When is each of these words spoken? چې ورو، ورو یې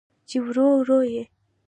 چې 0.29 0.37
ورو، 0.45 0.67
ورو 0.77 0.99
یې 1.13 1.23